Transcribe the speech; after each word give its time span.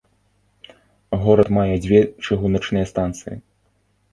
Горад 1.27 1.47
мае 1.57 1.75
дзве 1.83 1.99
чыгуначныя 2.25 2.85
станцыі. 2.93 3.37